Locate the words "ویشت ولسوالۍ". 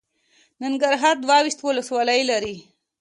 1.43-2.21